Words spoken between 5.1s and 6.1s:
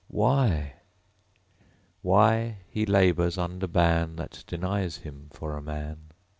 for a man.